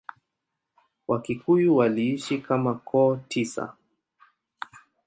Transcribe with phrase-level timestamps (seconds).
[1.09, 3.65] Wakikuyu waliishi kama koo tisa.